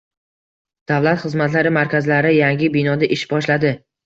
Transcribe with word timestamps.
Davlat 0.91 1.21
xizmatlari 1.25 1.73
markazlari 1.77 2.33
yangi 2.39 2.71
binoda 2.79 3.13
ish 3.19 3.29
boshladi 3.37 3.75